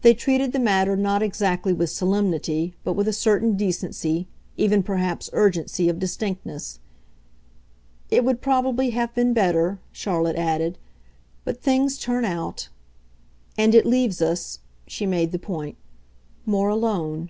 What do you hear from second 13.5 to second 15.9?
And it leaves us" she made the point